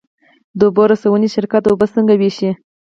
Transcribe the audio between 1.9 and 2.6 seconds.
څنګه ویشي؟